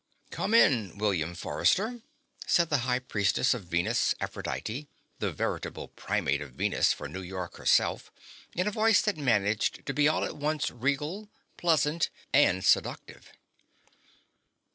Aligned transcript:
"Come 0.31 0.55
in, 0.55 0.97
William 0.97 1.35
Forrester," 1.35 2.01
said 2.47 2.71
the 2.71 2.79
High 2.89 2.97
Priestess 2.97 3.53
of 3.53 3.65
Venus/Aphrodite, 3.65 4.87
the 5.19 5.31
veritable 5.31 5.89
Primate 5.89 6.41
of 6.41 6.53
Venus 6.53 6.91
for 6.91 7.07
New 7.07 7.21
York 7.21 7.57
herself, 7.57 8.11
in 8.55 8.67
a 8.67 8.71
voice 8.71 9.03
that 9.03 9.15
managed 9.15 9.85
to 9.85 9.93
be 9.93 10.07
all 10.07 10.23
at 10.23 10.35
once 10.37 10.71
regal, 10.71 11.29
pleasant 11.55 12.09
and 12.33 12.65
seductive. 12.65 13.31